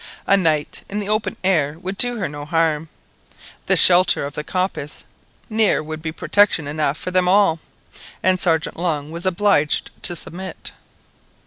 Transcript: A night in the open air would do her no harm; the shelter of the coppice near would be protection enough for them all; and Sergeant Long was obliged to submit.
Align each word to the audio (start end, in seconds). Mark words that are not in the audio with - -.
A 0.25 0.35
night 0.35 0.81
in 0.89 0.97
the 0.97 1.09
open 1.09 1.37
air 1.43 1.77
would 1.77 1.95
do 1.95 2.17
her 2.17 2.27
no 2.27 2.43
harm; 2.43 2.89
the 3.67 3.77
shelter 3.77 4.25
of 4.25 4.33
the 4.33 4.43
coppice 4.43 5.05
near 5.47 5.83
would 5.83 6.01
be 6.01 6.11
protection 6.11 6.65
enough 6.67 6.97
for 6.97 7.11
them 7.11 7.27
all; 7.27 7.59
and 8.23 8.41
Sergeant 8.41 8.77
Long 8.77 9.11
was 9.11 9.27
obliged 9.27 9.91
to 10.01 10.15
submit. 10.15 10.71